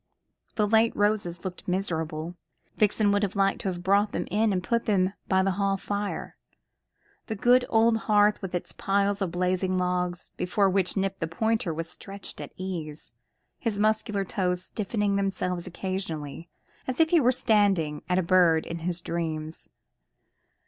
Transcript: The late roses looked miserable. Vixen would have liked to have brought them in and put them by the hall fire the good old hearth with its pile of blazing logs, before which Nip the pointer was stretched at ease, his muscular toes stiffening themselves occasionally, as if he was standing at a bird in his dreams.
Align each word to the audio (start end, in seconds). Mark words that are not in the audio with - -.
The 0.55 0.67
late 0.67 0.95
roses 0.95 1.45
looked 1.45 1.67
miserable. 1.67 2.35
Vixen 2.75 3.11
would 3.11 3.21
have 3.21 3.35
liked 3.35 3.61
to 3.61 3.67
have 3.67 3.83
brought 3.83 4.13
them 4.13 4.25
in 4.31 4.51
and 4.51 4.63
put 4.63 4.85
them 4.85 5.13
by 5.27 5.43
the 5.43 5.51
hall 5.61 5.77
fire 5.77 6.35
the 7.27 7.35
good 7.35 7.65
old 7.69 7.97
hearth 8.09 8.41
with 8.41 8.55
its 8.55 8.71
pile 8.71 9.15
of 9.21 9.29
blazing 9.31 9.77
logs, 9.77 10.31
before 10.37 10.71
which 10.71 10.97
Nip 10.97 11.19
the 11.19 11.27
pointer 11.27 11.71
was 11.71 11.87
stretched 11.87 12.41
at 12.41 12.51
ease, 12.57 13.13
his 13.59 13.77
muscular 13.77 14.25
toes 14.25 14.63
stiffening 14.65 15.17
themselves 15.17 15.67
occasionally, 15.67 16.49
as 16.87 16.99
if 16.99 17.11
he 17.11 17.19
was 17.19 17.37
standing 17.37 18.01
at 18.09 18.17
a 18.17 18.23
bird 18.23 18.65
in 18.65 18.79
his 18.79 19.01
dreams. 19.01 19.69